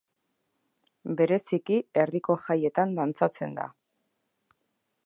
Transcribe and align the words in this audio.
Bereziki 1.19 1.77
herriko 2.03 2.39
jaietan 2.47 2.97
dantzatzen 3.03 3.55
da. 3.61 3.71